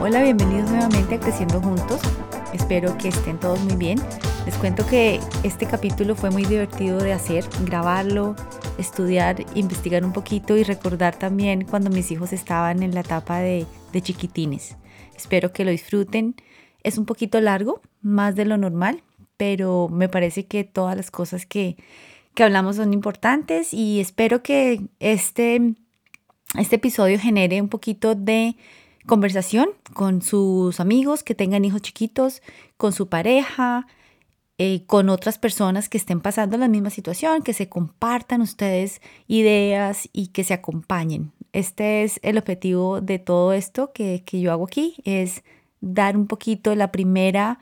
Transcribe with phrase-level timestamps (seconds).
[0.00, 2.00] Hola, bienvenidos nuevamente a Creciendo Juntos.
[2.54, 3.98] Espero que estén todos muy bien.
[4.46, 8.36] Les cuento que este capítulo fue muy divertido de hacer, grabarlo,
[8.78, 13.66] estudiar, investigar un poquito y recordar también cuando mis hijos estaban en la etapa de,
[14.00, 14.76] chiquitines.
[15.16, 16.36] Espero que lo disfruten.
[16.84, 19.02] Es un poquito largo, más de lo normal,
[19.36, 21.76] pero me parece que todas las cosas que,
[22.34, 25.74] que hablamos son importantes y espero que este,
[26.56, 28.54] este episodio genere un poquito de
[29.08, 32.42] conversación con sus amigos que tengan hijos chiquitos,
[32.76, 33.88] con su pareja,
[34.58, 40.08] eh, con otras personas que estén pasando la misma situación, que se compartan ustedes ideas
[40.12, 41.32] y que se acompañen.
[41.52, 45.42] Este es el objetivo de todo esto que, que yo hago aquí, es
[45.80, 47.58] dar un poquito la primera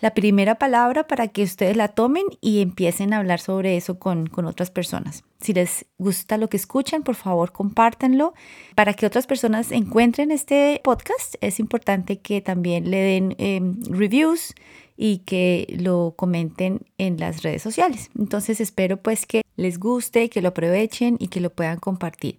[0.00, 4.28] la primera palabra para que ustedes la tomen y empiecen a hablar sobre eso con,
[4.44, 5.24] otras personas.
[5.40, 8.34] Si les gusta lo que escuchan, por favor, compártanlo.
[8.74, 14.54] Para que otras personas encuentren este podcast, es importante que también le den em, reviews
[14.96, 18.10] y que lo comenten en las redes sociales.
[18.18, 22.38] Entonces espero pues que les guste, que lo aprovechen y que lo puedan compartir.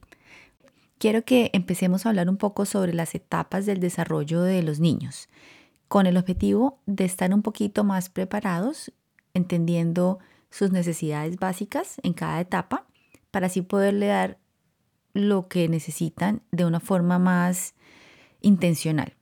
[0.97, 5.27] Quiero que empecemos a hablar un poco sobre las etapas del desarrollo de los niños
[5.87, 8.91] con el objetivo de estar un poquito más preparados,
[9.33, 10.19] entendiendo
[10.49, 12.85] sus necesidades básicas en cada etapa,
[13.31, 14.39] para así poderle dar
[15.13, 17.73] lo que necesitan de una forma más
[18.41, 19.15] intencional.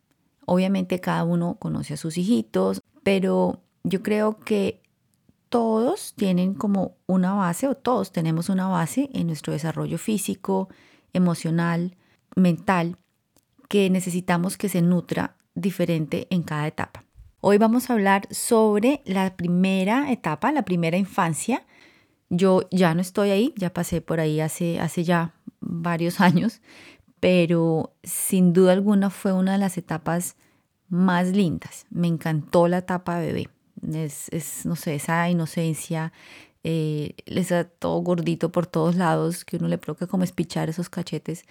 [0.46, 4.82] Obviamente cada uno conoce a sus hijitos, pero yo creo que
[5.50, 10.70] todos tienen como una base o todos tenemos una base en nuestro desarrollo físico,
[11.14, 11.96] emocional,
[12.36, 12.98] mental,
[13.70, 17.04] que necesitamos que se nutra diferente en cada etapa.
[17.42, 21.66] Hoy vamos a hablar sobre la primera etapa, la primera infancia.
[22.30, 26.62] Yo ya no estoy ahí, ya pasé por ahí hace, hace ya varios años,
[27.20, 30.38] pero sin duda alguna fue una de las etapas
[30.88, 31.86] más lindas.
[31.90, 33.50] Me encantó la etapa bebé.
[33.92, 36.14] Es, no sé, esa inocencia,
[36.64, 40.90] eh, les da todo gordito por todos lados, que uno le provoca como espichar esos
[40.90, 41.44] cachetes,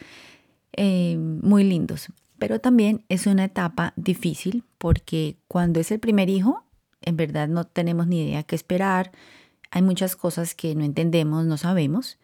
[0.73, 2.09] eh, muy lindos
[2.43, 6.65] pero también es una etapa difícil porque cuando es el primer hijo,
[7.01, 9.13] en verdad no tenemos ni idea qué esperar,
[9.71, 12.19] hay muchas cosas que no entendemos, no sabemos,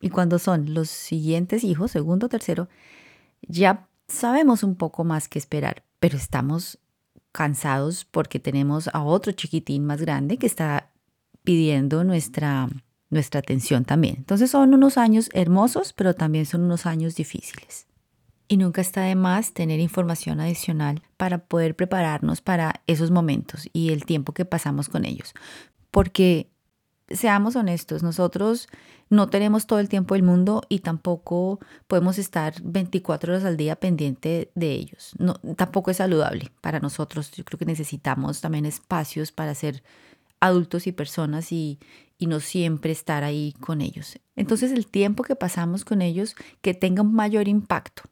[0.00, 2.68] y cuando son los siguientes hijos, segundo, tercero,
[3.42, 6.80] ya sabemos un poco más qué esperar, pero estamos
[7.30, 10.90] cansados porque tenemos a otro chiquitín más grande que está
[11.44, 12.68] pidiendo nuestra,
[13.08, 14.16] nuestra atención también.
[14.18, 17.86] Entonces son unos años hermosos, pero también son unos años difíciles
[18.50, 23.92] y nunca está de más tener información adicional para poder prepararnos para esos momentos y
[23.92, 25.34] el tiempo que pasamos con ellos.
[25.92, 26.50] Porque
[27.08, 28.66] seamos honestos, nosotros
[29.08, 33.76] no tenemos todo el tiempo del mundo y tampoco podemos estar 24 horas al día
[33.76, 35.12] pendiente de ellos.
[35.16, 37.30] No, tampoco es saludable para nosotros.
[37.30, 39.84] Yo creo que necesitamos también espacios para ser
[40.40, 41.78] adultos y personas y,
[42.18, 44.18] y no siempre estar ahí con ellos.
[44.34, 48.10] Entonces el tiempo que pasamos con ellos que tenga un mayor impacto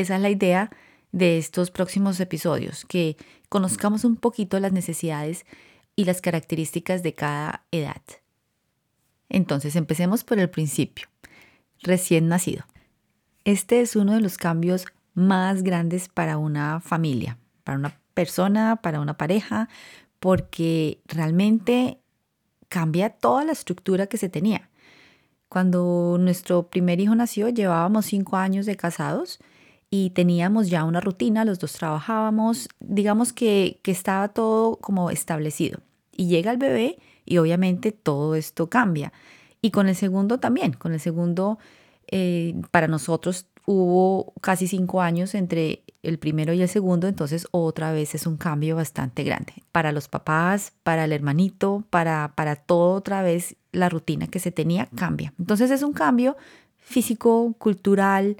[0.00, 0.70] esa es la idea
[1.12, 3.16] de estos próximos episodios, que
[3.48, 5.46] conozcamos un poquito las necesidades
[5.96, 8.02] y las características de cada edad.
[9.28, 11.08] Entonces, empecemos por el principio.
[11.82, 12.64] Recién nacido.
[13.44, 19.00] Este es uno de los cambios más grandes para una familia, para una persona, para
[19.00, 19.68] una pareja,
[20.20, 21.98] porque realmente
[22.68, 24.68] cambia toda la estructura que se tenía.
[25.48, 29.38] Cuando nuestro primer hijo nació, llevábamos cinco años de casados
[29.90, 35.80] y teníamos ya una rutina, los dos trabajábamos, digamos que, estaba todo como establecido.
[36.12, 39.12] Y llega el bebé y obviamente todo esto cambia.
[39.62, 41.58] Y con el segundo también, con el segundo,
[42.10, 47.92] eh, para nosotros hubo casi cinco años entre el primero y el segundo, entonces otra
[47.92, 49.52] vez es un cambio bastante grande.
[49.72, 54.52] Para los papás, para el hermanito, para, para todo otra vez la rutina que se
[54.52, 55.34] tenía cambia.
[55.38, 56.36] Entonces es un cambio
[56.78, 58.38] físico, cultural,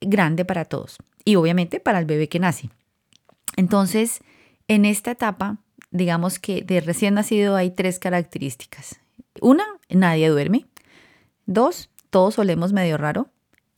[0.00, 2.70] grande para todos y obviamente para el bebé que nace.
[3.56, 4.20] Entonces,
[4.68, 5.58] en esta etapa,
[5.90, 9.00] digamos que de recién nacido hay tres características.
[9.40, 10.66] Una, nadie duerme.
[11.46, 13.28] Dos, todos solemos medio raro.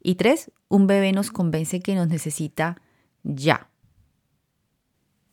[0.02, 2.80] Y tres, un bebé nos convence que nos necesita
[3.22, 3.68] ya.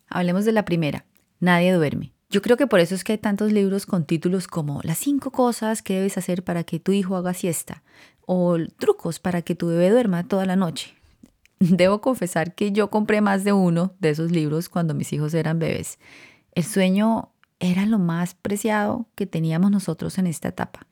[0.07, 1.05] Hablemos de la primera,
[1.39, 2.13] nadie duerme.
[2.31, 5.31] Yo creo que por eso es que hay tantos libros con títulos como Las cinco
[5.31, 7.81] cosas que debes hacer para que tu hijo haga siesta
[8.27, 10.93] o trucos para que tu bebé duerma toda la noche.
[11.59, 15.57] Debo confesar que yo compré más de uno de esos libros cuando mis hijos eran
[15.57, 15.97] bebés.
[16.53, 20.85] El sueño era lo más preciado que teníamos nosotros en esta etapa.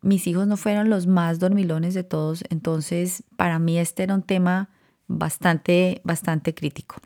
[0.00, 4.22] Mis hijos no fueron los más dormilones de todos, entonces para mí este era un
[4.22, 4.70] tema
[5.08, 6.96] bastante, bastante crítico.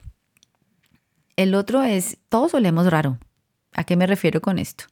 [1.35, 3.19] El otro es, todos olemos raro.
[3.75, 4.85] ¿A qué me refiero con esto?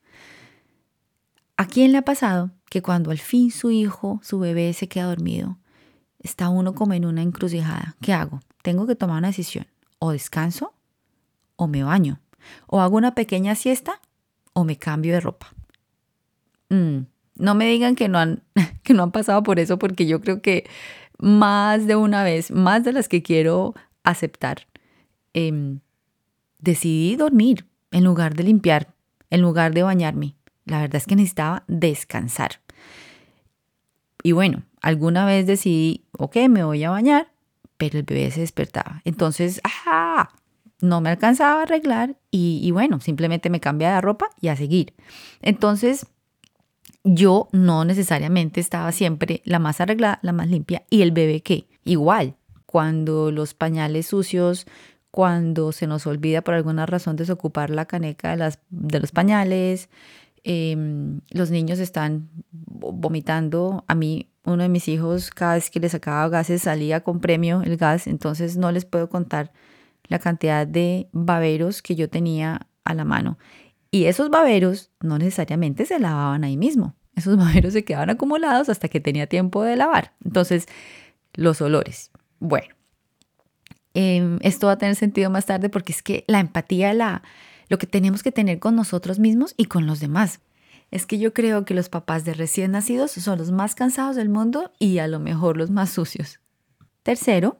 [1.57, 5.07] ¿A quién le ha pasado que cuando al fin su hijo, su bebé se queda
[5.07, 5.59] dormido,
[6.19, 7.97] está uno como en una encrucijada?
[8.01, 8.41] ¿Qué hago?
[8.63, 9.67] Tengo que tomar una decisión.
[9.99, 10.73] O descanso
[11.57, 12.21] o me baño.
[12.67, 14.01] O hago una pequeña siesta
[14.55, 15.53] o me cambio de ropa.
[16.71, 17.01] Mm,
[17.37, 18.43] no me digan que no, han,
[18.83, 20.69] que no han pasado por eso porque yo creo que
[21.19, 24.67] más de una vez, más de las que quiero aceptar,
[25.35, 25.81] em,
[26.59, 28.95] decidí dormir en lugar de limpiar,
[29.31, 30.37] en lugar de bañarme.
[30.65, 32.61] La verdad es que necesitaba descansar.
[34.23, 37.33] Y bueno, alguna vez decidí, ok, me voy a bañar,
[37.77, 39.01] pero el bebé se despertaba.
[39.05, 40.31] Entonces, ¡ah!
[40.81, 44.57] no me alcanzaba a arreglar y, y bueno, simplemente me cambiaba de ropa y a
[44.57, 44.95] seguir.
[45.43, 46.07] Entonces,
[47.05, 51.67] yo no necesariamente estaba siempre la más arreglada, la más limpia y el bebé que
[51.85, 54.67] igual, cuando los pañales sucios,
[55.11, 59.89] cuando se nos olvida por alguna razón desocupar la caneca de, las, de los pañales,
[60.45, 63.85] em, los niños están vomitando.
[63.89, 67.63] A mí, uno de mis hijos, cada vez que le sacaba gases, salía con premio
[67.63, 69.53] el gas, entonces no les puedo contar
[70.09, 73.39] la cantidad de baberos que yo tenía a la mano.
[73.91, 76.95] Y esos baberos no necesariamente se lavaban ahí mismo.
[77.17, 80.15] Esos baberos se quedaban acumulados hasta que tenía tiempo de lavar.
[80.25, 80.67] Entonces,
[81.35, 82.11] los olores.
[82.39, 82.75] Bueno,
[83.95, 87.23] em, esto va a tener sentido más tarde porque es que la empatía, la,
[87.69, 90.41] lo que tenemos que tener con nosotros mismos y con los demás.
[90.91, 94.29] Es que yo creo que los papás de recién nacidos son los más cansados del
[94.29, 96.41] mundo y a lo mejor los más sucios.
[97.03, 97.59] Tercero,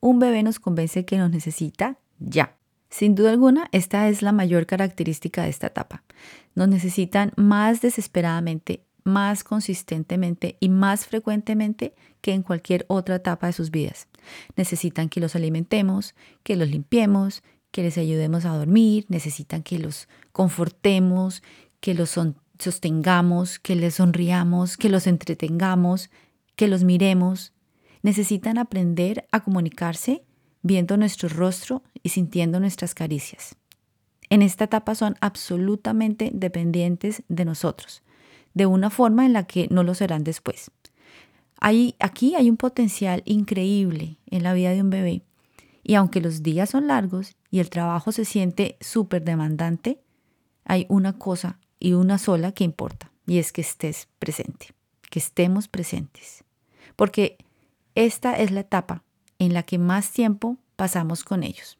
[0.00, 2.56] un bebé nos convence que nos necesita ya.
[2.88, 6.04] Sin duda alguna, esta es la mayor característica de esta etapa.
[6.54, 13.52] Nos necesitan más desesperadamente, más consistentemente y más frecuentemente que en cualquier otra etapa de
[13.52, 14.06] sus vidas.
[14.56, 20.08] Necesitan que los alimentemos, que los limpiemos, que les ayudemos a dormir, necesitan que los
[20.32, 21.42] confortemos,
[21.80, 22.18] que los
[22.58, 26.10] sostengamos, que les sonriamos, que los entretengamos,
[26.56, 27.52] que los miremos.
[28.02, 30.22] Necesitan aprender a comunicarse
[30.62, 33.56] viendo nuestro rostro y sintiendo nuestras caricias.
[34.30, 38.02] En esta etapa son absolutamente dependientes de nosotros,
[38.54, 40.70] de una forma en la que no lo serán después.
[41.60, 45.22] Hay, aquí hay un potencial increíble en la vida de un bebé
[45.82, 50.00] y aunque los días son largos y el trabajo se siente súper demandante,
[50.64, 54.74] hay una cosa y una sola que importa y es que estés presente,
[55.10, 56.44] que estemos presentes.
[56.96, 57.36] Porque
[57.94, 59.04] esta es la etapa
[59.38, 61.78] en la que más tiempo pasamos con ellos,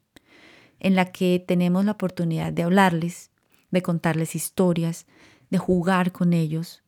[0.80, 3.30] en la que tenemos la oportunidad de hablarles,
[3.70, 5.06] de contarles historias,
[5.50, 6.82] de jugar con ellos,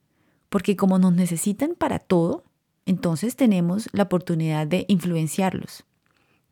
[0.49, 2.45] porque como nos necesitan para todo,
[2.87, 5.85] entonces tenemos la oportunidad de influenciarlos.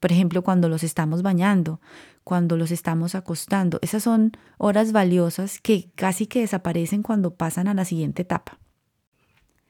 [0.00, 1.80] Por ejemplo, cuando los estamos bañando,
[2.24, 7.74] cuando los estamos acostando, esas son horas valiosas que casi que desaparecen cuando pasan a
[7.74, 8.58] la siguiente etapa.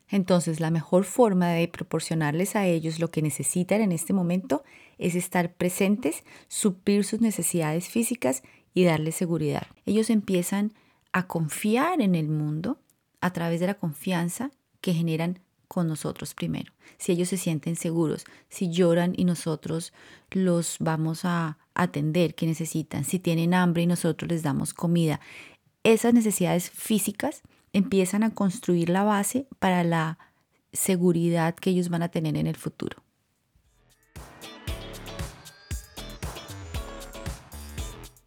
[0.09, 4.65] Entonces, la mejor forma de proporcionarles a ellos lo que necesitan en este momento
[4.99, 9.67] es estar presentes, suplir sus necesidades físicas y darles seguridad.
[9.87, 10.73] Ellos empiezan
[11.13, 12.81] a confiar en el mundo
[13.21, 14.51] a través de la confianza
[14.81, 15.41] que generan
[15.75, 16.73] con nosotros primero.
[16.99, 19.93] Si ellos se sienten seguros, si lloran y nosotros
[20.31, 25.19] los vamos a atender que necesitan, si tienen hambre y nosotros les damos comida,
[25.83, 30.21] esas necesidades físicas empiezan a construir la base para la
[30.73, 33.03] seguridad que ellos van a tener en el futuro.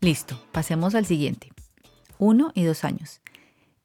[0.01, 1.54] Listo, pasemos al siguiente.
[2.20, 3.22] Uno y dos años.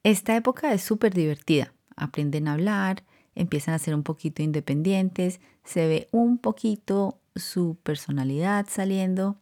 [0.03, 1.73] Esta época es súper divertida.
[1.95, 3.03] Aprenden a hablar,
[3.35, 9.37] empiezan a ser un poquito independientes, se ve un poquito su personalidad saliendo.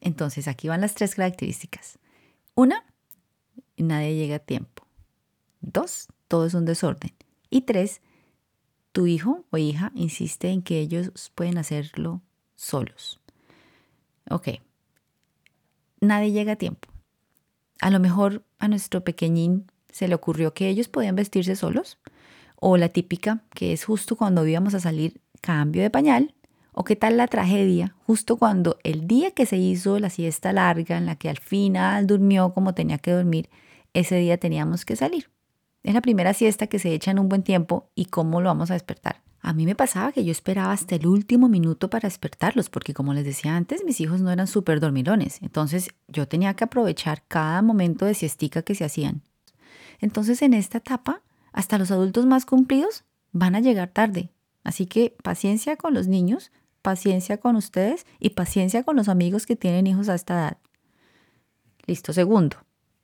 [0.00, 1.98] Entonces aquí van las tres características.
[2.54, 2.84] Una,
[3.76, 4.86] nadie llega a tiempo.
[5.60, 7.12] Dos, todo es un desorden.
[7.50, 8.00] Y tres,
[8.92, 12.22] tu hijo o hija insiste en que ellos pueden hacerlo
[12.56, 13.20] solos.
[14.30, 14.48] Ok,
[16.00, 16.88] nadie llega a tiempo.
[17.80, 21.98] A lo mejor a nuestro pequeñín se le ocurrió que ellos podían vestirse solos,
[22.60, 26.34] o la típica que es justo cuando íbamos a salir cambio de pañal,
[26.72, 30.96] o qué tal la tragedia, justo cuando el día que se hizo la siesta larga
[30.96, 33.48] en la que al final durmió como tenía que dormir,
[33.94, 35.28] ese día teníamos que salir.
[35.82, 38.70] Es la primera siesta que se echa en un buen tiempo y cómo lo vamos
[38.70, 39.22] a despertar.
[39.40, 43.14] A mí me pasaba que yo esperaba hasta el último minuto para despertarlos, porque como
[43.14, 45.40] les decía antes, mis hijos no eran súper dormilones.
[45.42, 49.22] Entonces yo tenía que aprovechar cada momento de siestica que se hacían.
[50.00, 51.22] Entonces en esta etapa,
[51.58, 54.30] hasta los adultos más cumplidos van a llegar tarde.
[54.62, 59.56] Así que paciencia con los niños, paciencia con ustedes y paciencia con los amigos que
[59.56, 60.58] tienen hijos a esta edad.
[61.84, 62.58] Listo, segundo,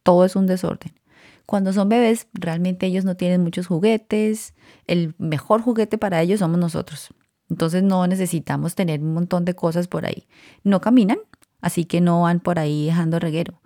[0.04, 0.92] todo es un desorden.
[1.46, 4.54] Cuando son bebés, realmente ellos no tienen muchos juguetes.
[4.86, 7.08] El mejor juguete para ellos somos nosotros.
[7.50, 10.28] Entonces no necesitamos tener un montón de cosas por ahí.
[10.62, 11.18] No caminan,
[11.60, 13.60] así que no van por ahí dejando reguero.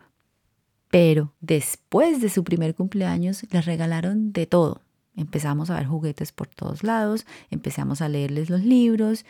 [0.90, 4.82] Pero después de su primer cumpleaños les regalaron de todo.
[5.16, 9.24] Empezamos a ver juguetes por todos lados, empezamos a leerles los libros.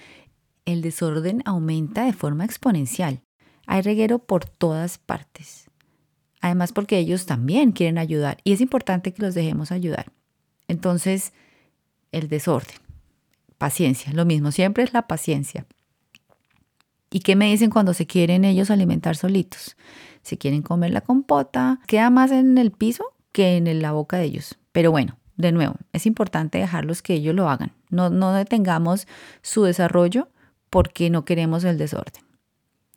[0.65, 3.23] El desorden aumenta de forma exponencial.
[3.67, 5.69] Hay reguero por todas partes.
[6.41, 10.12] Además porque ellos también quieren ayudar y es importante que los dejemos ayudar.
[10.69, 11.33] Entonces,
[12.12, 12.77] el desorden.
[13.57, 15.67] Paciencia, lo mismo, siempre es la paciencia.
[17.11, 19.77] ¿Y qué me dicen cuando se quieren ellos alimentar solitos?
[20.29, 24.25] Si quieren comer la compota, queda más en el piso que en la boca de
[24.25, 24.59] ellos.
[24.73, 27.73] Pero bueno, de nuevo, es importante dejarlos que ellos lo hagan.
[27.89, 29.09] No, no detengamos
[29.41, 30.29] su desarrollo
[30.69, 32.23] porque no queremos el desorden.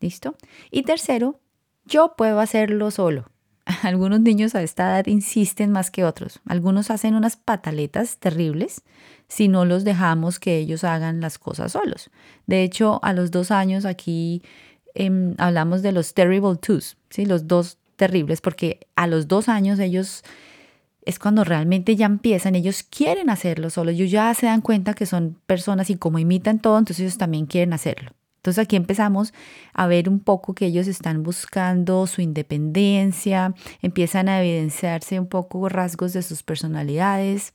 [0.02, 0.36] ¿Listo?
[0.72, 1.40] Y tercero,
[1.86, 3.32] yo puedo hacerlo solo.
[3.82, 6.42] Algunos niños a esta edad insisten más que otros.
[6.46, 8.84] Algunos hacen unas pataletas terribles
[9.30, 12.10] si no los dejamos que ellos hagan las cosas solos.
[12.46, 14.44] De hecho, a los dos años aquí
[14.94, 17.26] Em, hablamos de los terrible twos, ¿sí?
[17.26, 20.24] los dos terribles, porque a los dos años ellos
[21.06, 25.06] es cuando realmente ya empiezan, ellos quieren hacerlo solo, ellos ya se dan cuenta que
[25.06, 28.12] son personas y como imitan todo, entonces ellos también quieren hacerlo.
[28.38, 29.34] Entonces aquí empezamos
[29.72, 35.70] a ver un poco que ellos están buscando su independencia, empiezan a evidenciarse un poco
[35.70, 37.54] rasgos de sus personalidades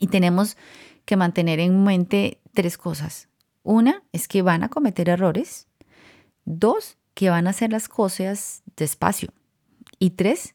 [0.00, 0.56] y tenemos
[1.04, 3.28] que mantener en mente tres cosas.
[3.62, 5.67] Una es que van a cometer errores,
[6.50, 9.28] Dos, que van a hacer las cosas despacio.
[9.98, 10.54] Y tres,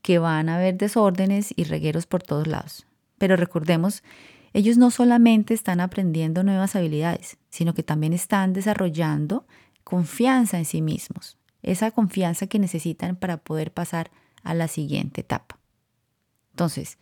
[0.00, 2.86] que van a haber desórdenes y regueros por todos lados.
[3.18, 4.04] Pero recordemos,
[4.52, 9.44] ellos no solamente están aprendiendo nuevas habilidades, sino que también están desarrollando
[9.82, 14.12] confianza en sí mismos, esa confianza que necesitan para poder pasar
[14.44, 15.58] a la siguiente etapa.
[16.52, 16.98] Entonces,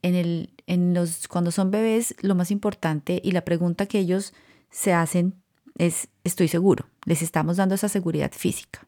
[0.00, 4.32] en el, en los, cuando son bebés, lo más importante y la pregunta que ellos
[4.70, 5.34] se hacen
[5.76, 8.86] es estoy seguro, les estamos dando esa seguridad física.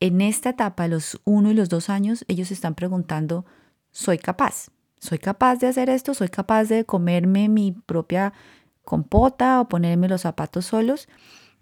[0.00, 3.44] En esta etapa, los uno y los dos años, ellos están preguntando,
[3.92, 4.70] ¿soy capaz?
[4.98, 6.14] ¿Soy capaz de hacer esto?
[6.14, 8.32] ¿Soy capaz de comerme mi propia
[8.82, 11.08] compota o ponerme los zapatos solos?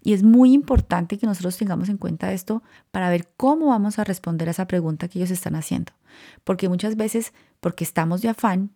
[0.01, 4.03] Y es muy importante que nosotros tengamos en cuenta esto para ver cómo vamos a
[4.03, 5.93] responder a esa pregunta que ellos están haciendo.
[6.43, 8.71] Porque muchas veces, porque estamos de afán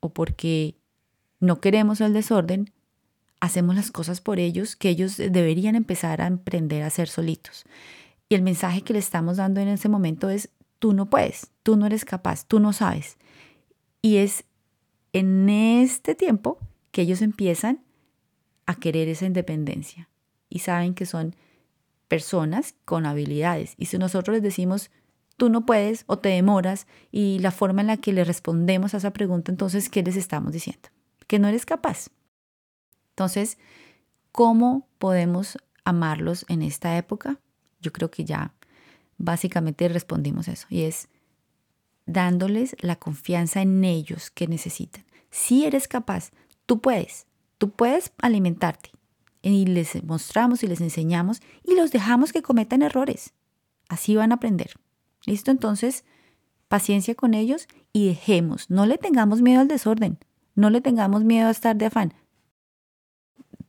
[0.00, 0.76] o porque
[1.40, 2.70] no queremos el desorden,
[3.40, 7.64] hacemos las cosas por ellos que ellos deberían empezar a emprender a hacer solitos.
[8.28, 11.76] Y el mensaje que le estamos dando en ese momento es, tú no puedes, tú
[11.76, 13.16] no eres capaz, tú no sabes.
[14.02, 14.44] Y es
[15.12, 16.58] en este tiempo
[16.90, 17.82] que ellos empiezan
[18.66, 20.08] a querer esa independencia
[20.50, 21.34] y saben que son
[22.08, 23.74] personas con habilidades.
[23.76, 24.90] Y si nosotros les decimos,
[25.36, 28.98] tú no puedes o te demoras y la forma en la que le respondemos a
[28.98, 30.88] esa pregunta, entonces, ¿qué les estamos diciendo?
[31.26, 32.08] Que no eres capaz.
[33.18, 33.58] Entonces,
[34.30, 37.40] ¿cómo podemos amarlos en esta época?
[37.80, 38.54] Yo creo que ya
[39.16, 41.08] básicamente respondimos eso y es
[42.06, 45.04] dándoles la confianza en ellos que necesitan.
[45.32, 46.30] Si eres capaz,
[46.64, 47.26] tú puedes,
[47.58, 48.92] tú puedes alimentarte.
[49.42, 53.32] Y les mostramos y les enseñamos y los dejamos que cometan errores.
[53.88, 54.74] Así van a aprender.
[55.26, 55.50] ¿Listo?
[55.50, 56.04] Entonces,
[56.68, 60.20] paciencia con ellos y dejemos, no le tengamos miedo al desorden,
[60.54, 62.14] no le tengamos miedo a estar de afán,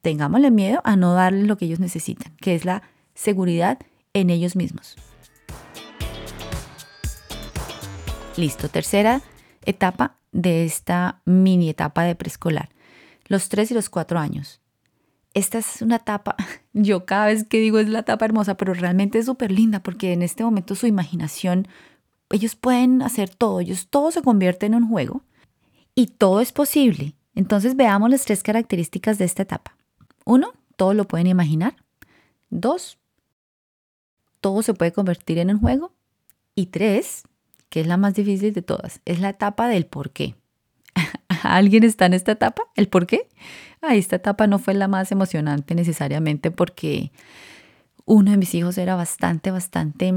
[0.02, 3.80] tengámosle miedo a no darles lo que ellos necesitan, que es la seguridad
[4.14, 4.96] en ellos mismos.
[8.38, 9.22] Listo, tercera
[9.66, 12.70] etapa de esta mini etapa de preescolar,
[13.28, 14.62] los tres y los cuatro años.
[15.34, 16.36] Esta es una etapa,
[16.74, 20.14] yo cada vez que digo es la etapa hermosa, pero realmente es súper linda porque
[20.14, 21.68] en este momento su imaginación,
[22.32, 25.24] ellos pueden hacer todo, ellos todo se convierte en un juego
[25.96, 27.16] y todo es posible.
[27.36, 29.79] Entonces veamos las tres características de esta etapa.
[30.30, 31.76] Uno, todo lo pueden imaginar.
[32.52, 33.00] Dos,
[34.42, 35.92] todo se puede convertir en un juego.
[36.54, 37.24] Y tres,
[37.70, 40.36] que es la más difícil de todas, es la etapa del por qué.
[41.42, 42.62] ¿Alguien está en esta etapa?
[42.76, 43.28] ¿El por qué?
[43.82, 47.12] Ah, esta etapa no fue la más emocionante necesariamente porque
[48.06, 50.14] uno de mis hijos era bastante, bastante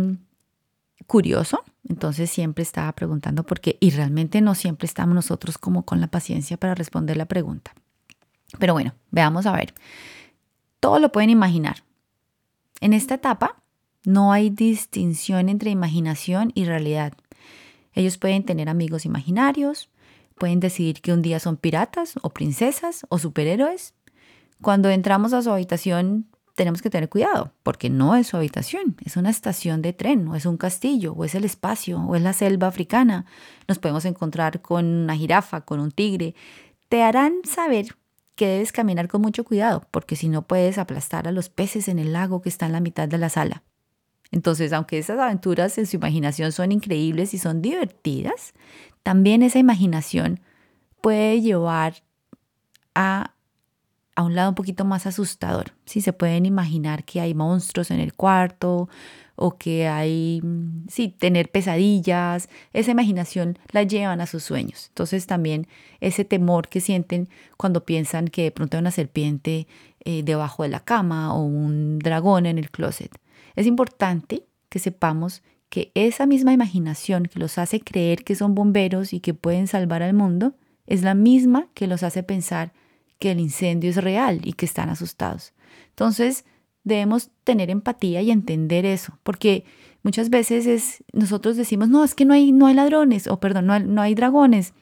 [1.07, 6.02] curioso, entonces siempre estaba preguntando por qué y realmente no siempre estamos nosotros como con
[6.02, 7.73] la paciencia para responder la pregunta.
[8.59, 9.75] Pero bueno, veamos a ver.
[10.80, 11.85] Todo lo pueden imaginar.
[12.80, 13.62] En esta etapa
[14.04, 17.12] no hay distinción entre imaginación y realidad.
[17.94, 19.90] Ellos pueden tener amigos imaginarios,
[20.37, 23.94] pueden decidir que un día son piratas o princesas o superhéroes.
[24.61, 29.16] Cuando entramos a su habitación tenemos que tener cuidado, porque no es su habitación, es
[29.16, 32.32] una estación de tren, o es un castillo, o es el espacio, o es la
[32.32, 33.25] selva africana.
[33.68, 36.35] Nos podemos encontrar con una jirafa, con un tigre.
[36.88, 37.97] Te harán saber
[38.35, 41.99] que debes caminar con mucho cuidado, porque si no puedes aplastar a los peces en
[41.99, 43.62] el lago que está en la mitad de la sala.
[44.31, 48.55] Entonces, aunque esas aventuras en su imaginación son increíbles y son divertidas,
[49.03, 50.41] también esa imaginación
[51.03, 52.03] puede llevar
[52.95, 53.35] a
[54.14, 55.73] a un lado un poquito más asustador.
[55.87, 58.88] Si se pueden imaginar que hay monstruos en el cuarto
[59.37, 64.87] o que hay, mm, sí, tener pesadillas, esa imaginación la llevan a sus sueños.
[64.88, 65.66] Entonces también
[66.00, 69.66] ese temor que sienten cuando piensan que de pronto hay una serpiente
[70.04, 73.11] eh, debajo de la cama o un dragón en el closet.
[73.57, 79.14] Es importante que sepamos que esa misma imaginación que los hace creer que son bomberos
[79.14, 80.54] y que pueden salvar al mundo
[80.87, 82.73] es la misma que los hace pensar
[83.23, 85.52] que el incendio es real y que están asustados.
[85.91, 86.45] Entonces,
[86.83, 89.64] debemos tener empatía y entender eso, porque
[90.02, 93.67] muchas veces es, nosotros decimos, no, es que no hay, no hay ladrones, o perdón,
[93.67, 94.75] no hay, no hay dragones.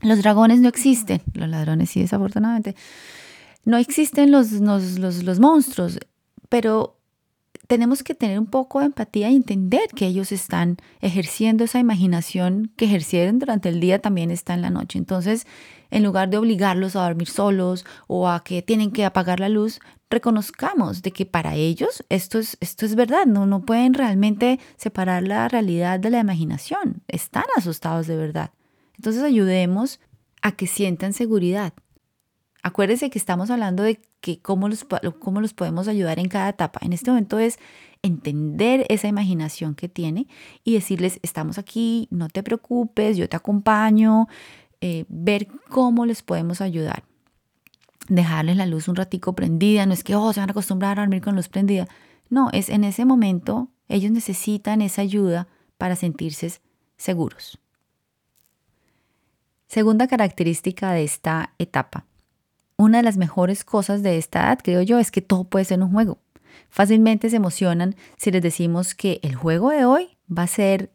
[0.00, 2.74] Los dragones no existen, los ladrones sí, desafortunadamente.
[3.66, 5.98] No existen los, los, los, los monstruos,
[6.48, 6.97] pero
[7.68, 12.72] tenemos que tener un poco de empatía y entender que ellos están ejerciendo esa imaginación
[12.76, 14.98] que ejercieron durante el día también está en la noche.
[14.98, 15.46] Entonces,
[15.90, 19.80] en lugar de obligarlos a dormir solos o a que tienen que apagar la luz,
[20.08, 25.22] reconozcamos de que para ellos esto es, esto es verdad, no, no pueden realmente separar
[25.22, 28.50] la realidad de la imaginación, están asustados de verdad.
[28.96, 30.00] Entonces ayudemos
[30.40, 31.74] a que sientan seguridad,
[32.68, 34.84] Acuérdense que estamos hablando de que cómo los,
[35.20, 36.78] cómo los podemos ayudar en cada etapa.
[36.82, 37.58] En este momento es
[38.02, 40.26] entender esa imaginación que tiene
[40.64, 44.28] y decirles, estamos aquí, no te preocupes, yo te acompaño,
[44.82, 47.04] eh, ver cómo les podemos ayudar.
[48.10, 51.02] Dejarles la luz un ratico prendida, no es que oh, se van a acostumbrar a
[51.02, 51.88] dormir con luz prendida.
[52.28, 56.60] No, es en ese momento ellos necesitan esa ayuda para sentirse
[56.98, 57.58] seguros.
[59.68, 62.04] Segunda característica de esta etapa
[62.78, 65.82] una de las mejores cosas de esta edad, creo yo, es que todo puede ser
[65.82, 66.18] un juego.
[66.70, 70.92] Fácilmente se emocionan si les decimos que el juego de hoy va a ser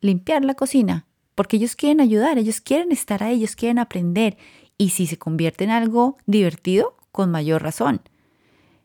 [0.00, 4.36] limpiar la cocina, porque ellos quieren ayudar, ellos quieren estar ahí, ellos quieren aprender.
[4.76, 8.02] Y si se convierte en algo divertido, con mayor razón.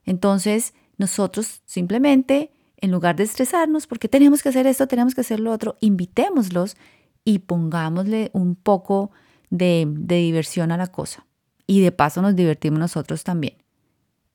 [0.06, 5.42] Entonces, nosotros simplemente, en lugar de estresarnos, porque tenemos que hacer esto, tenemos que hacer
[5.42, 6.78] lo otro, invitémoslos
[7.26, 9.12] y pongámosle un poco
[9.50, 11.27] de, de diversión a la cosa
[11.68, 13.56] y de paso nos divertimos nosotros también.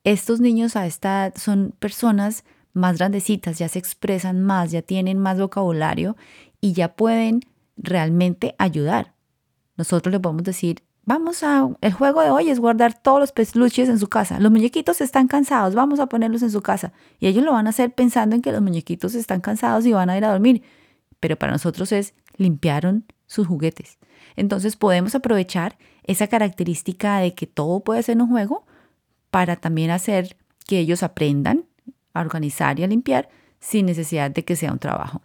[0.05, 5.19] Estos niños a esta edad son personas más grandecitas, ya se expresan más, ya tienen
[5.19, 6.17] más vocabulario
[6.61, 7.41] y ya pueden
[7.77, 9.15] realmente ayudar.
[9.77, 13.89] Nosotros le podemos decir, vamos a, el juego de hoy es guardar todos los peluches
[13.89, 14.39] en su casa.
[14.41, 16.93] Los muñequitos están cansados, vamos a ponerlos en su casa.
[17.19, 20.11] Y ellos lo van a hacer pensando en que los muñequitos están cansados y van
[20.11, 20.63] a ir a dormir.
[21.21, 23.99] Pero para nosotros es, limpiaron sus juguetes.
[24.37, 28.65] Entonces podemos aprovechar esa característica de que todo puede ser un juego
[29.31, 31.65] para también hacer que ellos aprendan
[32.15, 33.29] a organizar y a limpiar
[33.61, 35.23] sin necesidad de que sea un trabajo.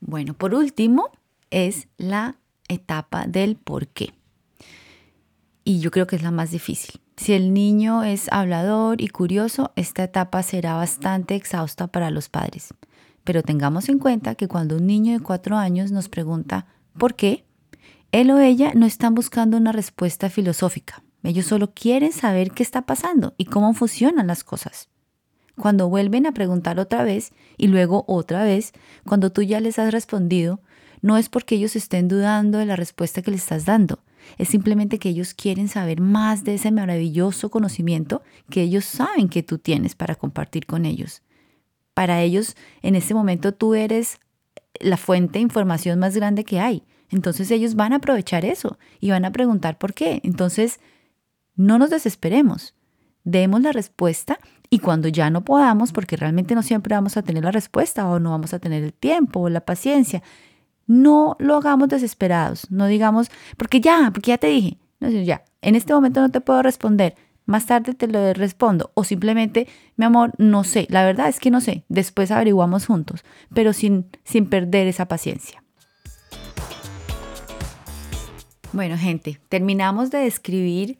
[0.00, 1.10] Bueno, por último
[1.50, 2.36] es la
[2.68, 4.12] etapa del por qué.
[5.64, 7.00] Y yo creo que es la más difícil.
[7.16, 12.74] Si el niño es hablador y curioso, esta etapa será bastante exhausta para los padres.
[13.22, 16.66] Pero tengamos en cuenta que cuando un niño de cuatro años nos pregunta
[16.98, 17.44] ¿por qué?
[18.12, 21.02] Él o ella no están buscando una respuesta filosófica.
[21.22, 24.88] Ellos solo quieren saber qué está pasando y cómo funcionan las cosas.
[25.56, 28.72] Cuando vuelven a preguntar otra vez y luego otra vez,
[29.06, 30.60] cuando tú ya les has respondido,
[31.00, 34.00] no es porque ellos estén dudando de la respuesta que les estás dando,
[34.38, 39.42] es simplemente que ellos quieren saber más de ese maravilloso conocimiento que ellos saben que
[39.42, 41.22] tú tienes para compartir con ellos.
[41.94, 44.18] Para ellos, en este momento tú eres
[44.80, 46.84] la fuente de información más grande que hay.
[47.10, 50.20] Entonces ellos van a aprovechar eso y van a preguntar por qué.
[50.24, 50.80] Entonces,
[51.56, 52.74] no nos desesperemos.
[53.22, 57.44] Demos la respuesta y cuando ya no podamos, porque realmente no siempre vamos a tener
[57.44, 60.22] la respuesta o no vamos a tener el tiempo o la paciencia,
[60.86, 62.70] no lo hagamos desesperados.
[62.70, 64.78] No digamos, porque ya, porque ya te dije.
[65.00, 67.14] No, ya, en este momento no te puedo responder.
[67.46, 68.90] Más tarde te lo respondo.
[68.94, 70.86] O simplemente, mi amor, no sé.
[70.90, 71.84] La verdad es que no sé.
[71.88, 75.62] Después averiguamos juntos, pero sin, sin perder esa paciencia.
[78.72, 80.98] Bueno, gente, terminamos de describir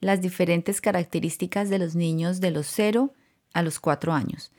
[0.00, 3.12] las diferentes características de los niños de los 0
[3.54, 4.50] a los 4 años.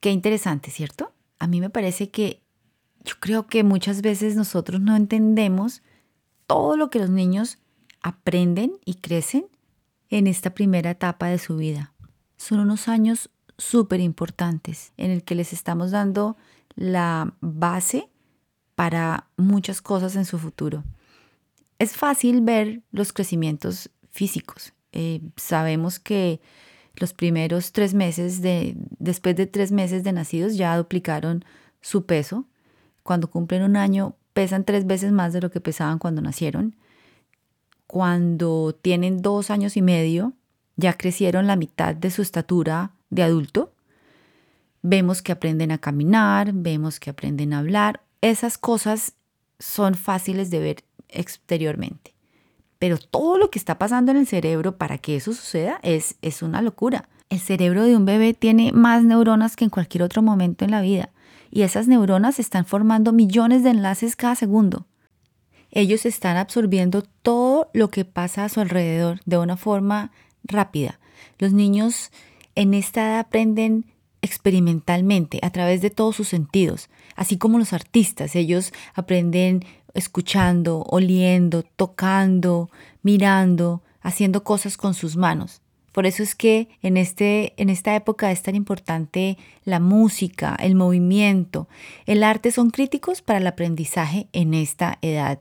[0.00, 1.12] Qué interesante, ¿cierto?
[1.38, 2.40] A mí me parece que
[3.04, 5.82] yo creo que muchas veces nosotros no entendemos
[6.46, 7.58] todo lo que los niños
[8.00, 9.46] aprenden y crecen
[10.12, 11.94] en esta primera etapa de su vida.
[12.36, 16.36] Son unos años súper importantes en el que les estamos dando
[16.74, 18.10] la base
[18.74, 20.84] para muchas cosas en su futuro.
[21.78, 24.74] Es fácil ver los crecimientos físicos.
[24.92, 26.42] Eh, sabemos que
[26.96, 31.42] los primeros tres meses de, después de tres meses de nacidos ya duplicaron
[31.80, 32.46] su peso.
[33.02, 36.76] Cuando cumplen un año pesan tres veces más de lo que pesaban cuando nacieron.
[37.92, 40.32] Cuando tienen dos años y medio
[40.76, 43.74] ya crecieron la mitad de su estatura de adulto.
[44.80, 48.00] Vemos que aprenden a caminar, vemos que aprenden a hablar.
[48.22, 49.12] Esas cosas
[49.58, 52.14] son fáciles de ver exteriormente.
[52.78, 56.40] Pero todo lo que está pasando en el cerebro para que eso suceda es, es
[56.40, 57.10] una locura.
[57.28, 60.80] El cerebro de un bebé tiene más neuronas que en cualquier otro momento en la
[60.80, 61.10] vida
[61.50, 64.86] y esas neuronas están formando millones de enlaces cada segundo.
[65.72, 70.12] Ellos están absorbiendo todo lo que pasa a su alrededor de una forma
[70.44, 71.00] rápida.
[71.38, 72.10] Los niños
[72.54, 73.86] en esta edad aprenden
[74.20, 78.36] experimentalmente a través de todos sus sentidos, así como los artistas.
[78.36, 82.70] Ellos aprenden escuchando, oliendo, tocando,
[83.02, 85.62] mirando, haciendo cosas con sus manos.
[85.92, 90.74] Por eso es que en, este, en esta época es tan importante la música, el
[90.74, 91.68] movimiento.
[92.06, 95.40] El arte son críticos para el aprendizaje en esta edad.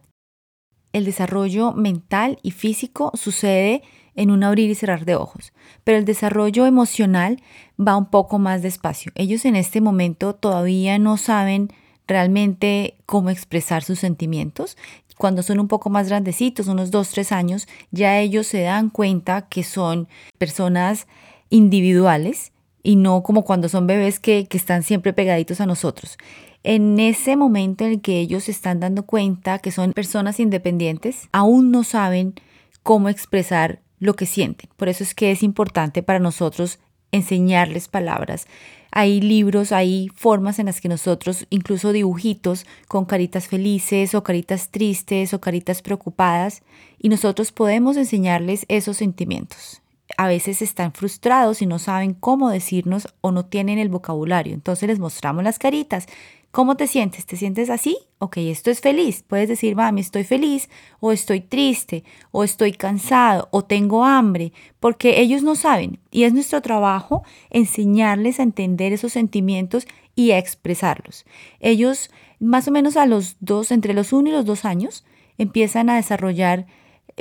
[0.93, 3.81] El desarrollo mental y físico sucede
[4.15, 7.41] en un abrir y cerrar de ojos, pero el desarrollo emocional
[7.79, 9.11] va un poco más despacio.
[9.15, 11.71] Ellos en este momento todavía no saben
[12.07, 14.77] realmente cómo expresar sus sentimientos.
[15.17, 19.47] Cuando son un poco más grandecitos, unos 2, 3 años, ya ellos se dan cuenta
[19.47, 21.07] que son personas
[21.49, 22.51] individuales
[22.83, 26.17] y no como cuando son bebés que, que están siempre pegaditos a nosotros.
[26.63, 31.27] En ese momento en el que ellos se están dando cuenta que son personas independientes,
[31.31, 32.35] aún no saben
[32.83, 34.69] cómo expresar lo que sienten.
[34.77, 36.79] Por eso es que es importante para nosotros
[37.11, 38.47] enseñarles palabras.
[38.91, 44.69] Hay libros, hay formas en las que nosotros, incluso dibujitos con caritas felices o caritas
[44.69, 46.61] tristes o caritas preocupadas,
[46.99, 49.81] y nosotros podemos enseñarles esos sentimientos.
[50.17, 54.53] A veces están frustrados y no saben cómo decirnos o no tienen el vocabulario.
[54.53, 56.07] Entonces les mostramos las caritas
[56.51, 57.25] ¿Cómo te sientes?
[57.25, 57.97] ¿Te sientes así?
[58.19, 59.23] Ok, esto es feliz.
[59.25, 65.21] Puedes decir, mami, estoy feliz, o estoy triste, o estoy cansado, o tengo hambre, porque
[65.21, 65.99] ellos no saben.
[66.11, 71.25] Y es nuestro trabajo enseñarles a entender esos sentimientos y a expresarlos.
[71.61, 72.11] Ellos,
[72.41, 75.05] más o menos a los dos, entre los uno y los dos años,
[75.37, 76.67] empiezan a desarrollar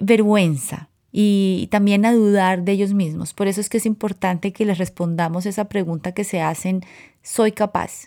[0.01, 3.35] vergüenza, y también a dudar de ellos mismos.
[3.35, 6.83] Por eso es que es importante que les respondamos esa pregunta que se hacen,
[7.23, 8.07] ¿soy capaz?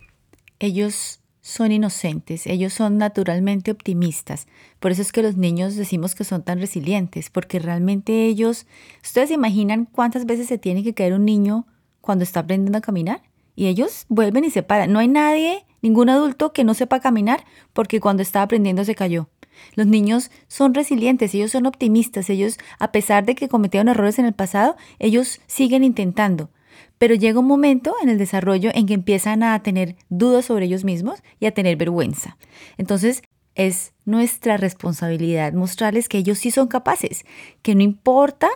[0.63, 4.47] Ellos son inocentes, ellos son naturalmente optimistas.
[4.79, 8.65] Por eso es que los niños decimos que son tan resilientes, porque realmente ellos,
[9.03, 11.67] ustedes se imaginan cuántas veces se tiene que caer un niño
[11.99, 13.23] cuando está aprendiendo a caminar
[13.57, 14.93] y ellos vuelven y se paran.
[14.93, 19.27] No hay nadie, ningún adulto que no sepa caminar porque cuando estaba aprendiendo se cayó.
[19.75, 24.25] Los niños son resilientes, ellos son optimistas, ellos, a pesar de que cometieron errores en
[24.25, 26.49] el pasado, ellos siguen intentando.
[27.03, 30.85] Pero llega un momento en el desarrollo en que empiezan a tener dudas sobre ellos
[30.85, 32.37] mismos y a tener vergüenza.
[32.77, 33.23] Entonces,
[33.55, 37.25] es nuestra responsabilidad mostrarles que ellos sí son capaces,
[37.61, 38.47] que no importa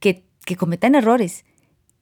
[0.00, 0.26] que,
[0.58, 1.46] cometan errores.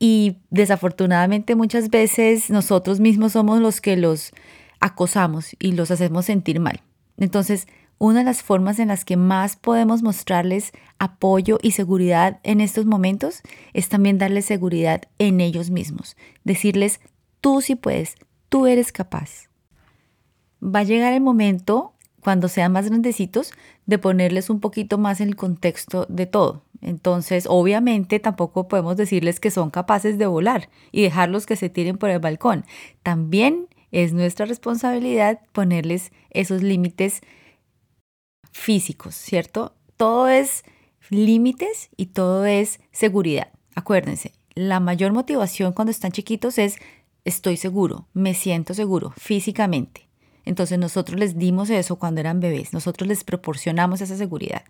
[0.00, 4.32] Y desafortunadamente muchas veces nosotros mismos somos los que los
[4.80, 6.82] acosamos y los hacemos sentir mal.
[7.16, 7.68] Entonces,
[8.02, 12.84] una de las formas en las que más podemos mostrarles apoyo y seguridad en estos
[12.84, 13.42] momentos
[13.74, 16.16] es también darles seguridad en ellos mismos.
[16.42, 17.00] Decirles,
[17.40, 18.16] tú sí puedes,
[18.48, 19.48] tú eres capaz.
[20.60, 23.52] Va a llegar el momento, cuando sean más grandecitos,
[23.86, 26.64] de ponerles un poquito más en el contexto de todo.
[26.80, 31.98] Entonces, obviamente, tampoco podemos decirles que son capaces de volar y dejarlos que se tiren
[31.98, 32.64] por el balcón.
[33.04, 37.22] También es nuestra responsabilidad ponerles esos límites
[38.50, 39.74] físicos, ¿cierto?
[39.96, 40.64] Todo es
[41.10, 43.48] límites y todo es seguridad.
[43.74, 46.76] Acuérdense, la mayor motivación cuando están chiquitos es
[47.24, 50.08] estoy seguro, me siento seguro físicamente.
[50.44, 54.64] Entonces nosotros les dimos eso cuando eran bebés, nosotros les proporcionamos esa seguridad.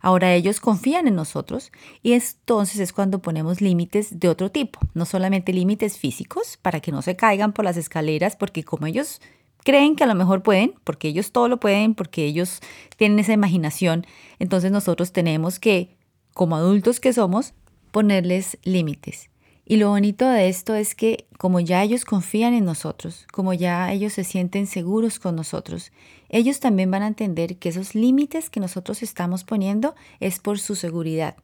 [0.00, 5.04] Ahora ellos confían en nosotros y entonces es cuando ponemos límites de otro tipo, no
[5.04, 9.20] solamente límites físicos para que no se caigan por las escaleras, porque como ellos
[9.66, 12.60] creen que a lo mejor pueden, porque ellos todo lo pueden, porque ellos
[12.96, 14.06] tienen esa imaginación.
[14.38, 15.96] Entonces nosotros tenemos que,
[16.34, 17.52] como adultos que somos,
[17.90, 19.28] ponerles límites.
[19.64, 23.92] Y lo bonito de esto es que como ya ellos confían en nosotros, como ya
[23.92, 25.90] ellos se sienten seguros con nosotros,
[26.28, 30.76] ellos también van a entender que esos límites que nosotros estamos poniendo es por su
[30.76, 31.34] seguridad.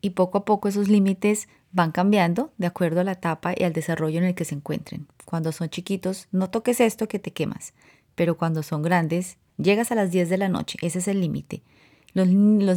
[0.00, 3.72] Y poco a poco esos límites van cambiando de acuerdo a la etapa y al
[3.72, 5.06] desarrollo en el que se encuentren.
[5.24, 7.74] Cuando son chiquitos, no toques esto que te quemas,
[8.14, 11.62] pero cuando son grandes, llegas a las 10 de la noche, ese es el límite.
[12.12, 12.28] Los,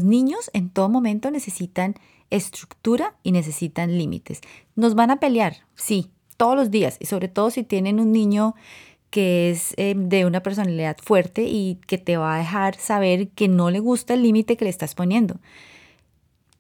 [0.04, 1.96] niños en todo momento necesitan
[2.30, 4.42] estructura y necesitan límites.
[4.76, 8.56] Nos van a pelear, sí, todos los días, y sobre todo si tienen un niño
[9.10, 13.48] que es eh, de una personalidad fuerte y que te va a dejar saber que
[13.48, 15.40] no le gusta el límite que le estás poniendo.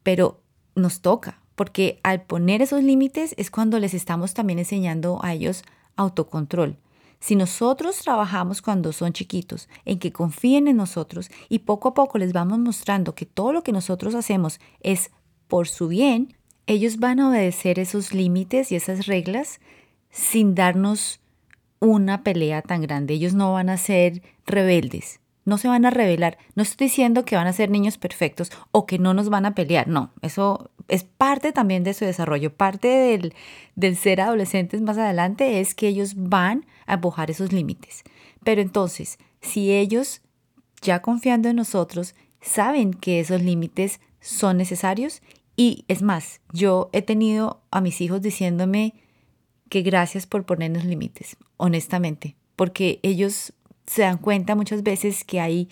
[0.03, 0.42] Pero
[0.75, 5.63] nos toca, porque al poner esos límites es cuando les estamos también enseñando a ellos
[5.95, 6.77] autocontrol.
[7.19, 12.17] Si nosotros trabajamos cuando son chiquitos en que confíen en nosotros y poco a poco
[12.17, 15.09] les vamos mostrando que todo lo que nosotros hacemos es
[15.47, 16.35] por su bien,
[16.67, 19.61] ellos van a obedecer esos límites y esas reglas
[20.09, 21.21] sin darnos
[21.79, 23.13] una pelea tan grande.
[23.13, 26.37] Ellos no van a ser rebeldes, no se van a rebelar.
[26.55, 29.55] No estoy diciendo que van a ser niños perfectos o que no nos van a
[29.55, 29.87] pelear.
[29.87, 32.53] No, eso es parte también de su desarrollo.
[32.55, 33.33] Parte del,
[33.75, 38.03] del ser adolescentes más adelante es que ellos van a empujar esos límites.
[38.43, 40.21] Pero entonces, si ellos,
[40.81, 45.21] ya confiando en nosotros, saben que esos límites son necesarios
[45.55, 48.95] y es más, yo he tenido a mis hijos diciéndome
[49.69, 53.53] que gracias por ponernos límites, honestamente, porque ellos
[53.85, 55.69] se dan cuenta muchas veces que hay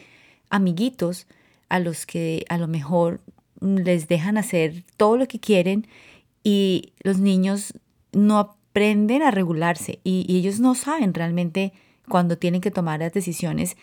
[0.50, 1.28] amiguitos
[1.70, 3.22] a los que a lo mejor
[3.62, 5.88] les dejan hacer todo lo que quieren
[6.44, 7.74] y los niños
[8.12, 11.74] no aprenden a regularse y, ellos no saben realmente
[12.10, 13.78] cuando tienen que tomar las decisiones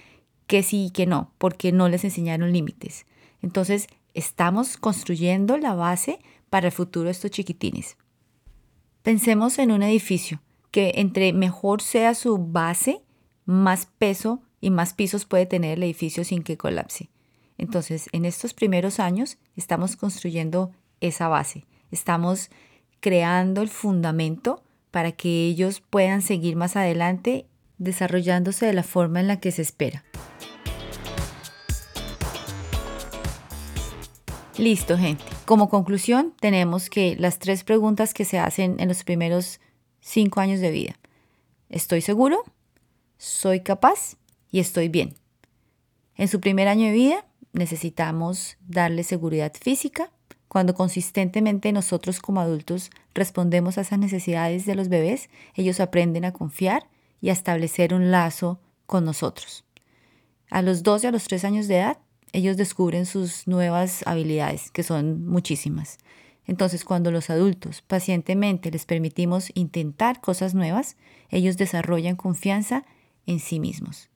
[0.47, 3.07] que sí y que no, porque no les enseñaron límites.
[3.43, 6.19] Entonces, estamos construyendo la base
[6.51, 7.97] para el futuro de estos chiquitines.
[9.03, 13.03] Pensemos en un edificio que entre mejor sea su base,
[13.49, 17.09] más peso y más pisos puede tener el edificio sin que colapse.
[17.57, 22.51] Entonces, en estos primeros años estamos construyendo esa base, estamos
[23.01, 27.47] creando el fundamento para que ellos puedan seguir más adelante
[27.79, 30.05] desarrollándose de la forma en la que se espera.
[34.59, 35.25] Listo, gente.
[35.47, 39.59] Como conclusión, tenemos que las tres preguntas que se hacen en los primeros
[40.01, 40.99] cinco años de vida.
[41.71, 42.45] ¿Estoy seguro?
[43.19, 44.17] ¿Soy capaz?
[44.51, 45.15] Y estoy bien.
[46.15, 50.11] En su primer año de vida necesitamos darle seguridad física.
[50.47, 56.33] Cuando consistentemente nosotros como adultos respondemos a esas necesidades de los bebés, ellos aprenden a
[56.33, 56.89] confiar
[57.21, 59.65] y a establecer un lazo con nosotros.
[60.49, 61.99] A los dos y a los tres años de edad
[62.33, 65.99] ellos descubren sus nuevas habilidades, que son muchísimas.
[66.47, 70.97] Entonces, cuando los adultos pacientemente les permitimos intentar cosas nuevas,
[71.31, 72.85] ellos desarrollan confianza
[73.29, 74.11] en sí mismos.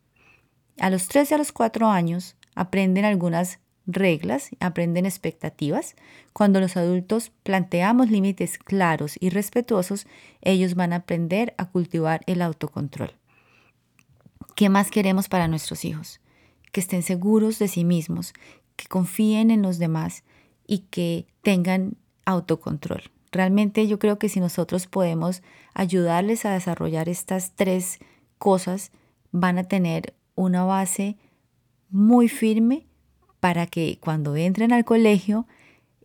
[0.78, 5.94] A los 3 y a los 4 años aprenden algunas reglas, aprenden expectativas.
[6.32, 10.06] Cuando los adultos planteamos límites claros y respetuosos,
[10.40, 13.12] ellos van a aprender a cultivar el autocontrol.
[14.56, 16.18] ¿Qué más queremos para nuestros hijos?
[16.72, 18.32] que estén seguros de sí mismos,
[18.76, 20.24] que confíen en los demás
[20.66, 23.02] y que tengan autocontrol.
[23.30, 25.42] Realmente yo creo que si nosotros podemos
[25.74, 27.98] ayudarles a desarrollar estas tres
[28.38, 28.90] cosas,
[29.32, 31.16] van a tener una base
[31.90, 32.86] muy firme
[33.40, 35.46] para que cuando entren al colegio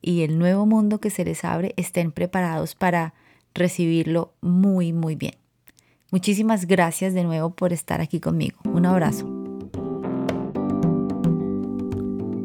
[0.01, 3.13] y el nuevo mundo que se les abre estén preparados para
[3.53, 5.35] recibirlo muy, muy bien.
[6.11, 8.57] Muchísimas gracias de nuevo por estar aquí conmigo.
[8.65, 9.25] Un abrazo.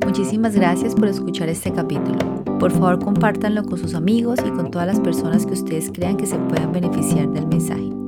[0.04, 2.18] Muchísimas gracias por escuchar este capítulo.
[2.58, 6.26] Por favor, compártanlo con sus amigos y con todas las personas que ustedes crean que
[6.26, 8.01] se puedan beneficiar del mensaje.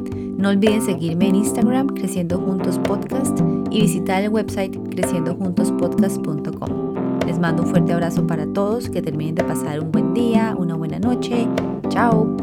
[0.44, 6.94] No olviden seguirme en Instagram Creciendo Juntos Podcast y visitar el website creciendojuntospodcast.com.
[7.26, 10.74] Les mando un fuerte abrazo para todos, que terminen de pasar un buen día, una
[10.74, 11.48] buena noche.
[11.88, 12.36] Chao.